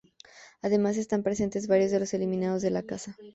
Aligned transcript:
Además, 0.63 0.97
están 0.97 1.21
presentes 1.21 1.67
varios 1.67 1.91
de 1.91 1.99
los 1.99 2.15
eliminados 2.15 2.63
de 2.63 2.71
la 2.71 2.81
casa. 2.81 3.15